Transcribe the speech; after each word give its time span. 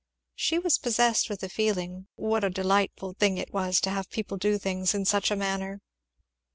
She 0.33 0.57
was 0.57 0.79
possessed 0.79 1.29
with 1.29 1.41
the 1.41 1.47
feeling, 1.47 2.07
what 2.15 2.43
a 2.43 2.49
delightful 2.49 3.13
thing 3.13 3.37
it 3.37 3.53
was 3.53 3.79
to 3.81 3.91
have 3.91 4.09
people 4.09 4.35
do 4.35 4.57
things 4.57 4.95
in 4.95 5.05
such 5.05 5.29
a 5.29 5.35
manner. 5.35 5.79